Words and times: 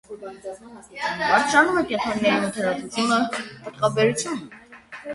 Բարձրանում 1.01 1.79
է 1.83 1.85
կենդանիների 1.93 2.41
մթերատվությունը, 2.47 3.23
պտղաբերությունը։ 3.63 4.63